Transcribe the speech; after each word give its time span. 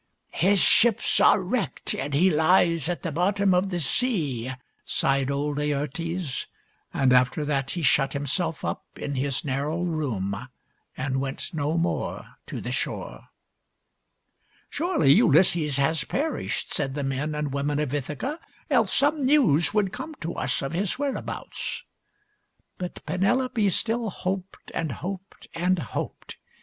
His 0.33 0.59
ships 0.59 1.19
are 1.19 1.39
wrecked, 1.39 1.93
and 1.93 2.15
he 2.15 2.31
lies 2.31 2.89
at 2.89 3.03
the 3.03 3.11
bottom 3.11 3.53
of 3.53 3.69
the 3.69 3.79
sea," 3.79 4.51
sighed 4.83 5.29
old 5.29 5.59
Laertes; 5.59 6.47
and 6.91 7.13
after 7.13 7.45
that 7.45 7.69
he 7.69 7.83
shut 7.83 8.13
himself 8.13 8.65
up 8.65 8.83
in 8.97 9.13
his 9.13 9.45
narrow 9.45 9.83
room 9.83 10.47
and 10.97 11.21
went 11.21 11.53
no 11.53 11.77
more 11.77 12.25
to 12.47 12.59
the 12.59 12.71
shore." 12.71 13.25
Surely 14.71 15.11
Ulysses 15.13 15.77
has 15.77 16.03
perished," 16.03 16.73
said 16.73 16.95
the 16.95 17.03
men 17.03 17.35
and 17.35 17.53
women 17.53 17.77
of 17.77 17.93
Ithaca;" 17.93 18.39
else 18.71 18.91
some 18.95 19.23
news 19.23 19.71
would 19.71 19.93
come 19.93 20.15
to 20.15 20.33
us 20.33 20.63
of 20.63 20.73
his 20.73 20.97
whereabouts." 20.97 21.83
But 22.79 23.05
Penelope 23.05 23.69
still 23.69 24.09
hoped 24.09 24.71
and 24.73 24.93
hoped 24.93 25.45
and 25.53 25.77
hoped. 25.77 26.37